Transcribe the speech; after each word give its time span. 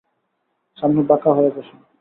সামনে 0.77 1.01
বাঁকা 1.09 1.31
হয়ে 1.33 1.51
বসুন! 1.55 1.79